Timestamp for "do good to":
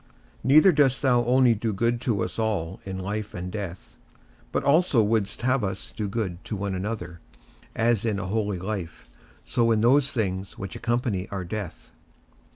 1.53-2.23, 5.95-6.55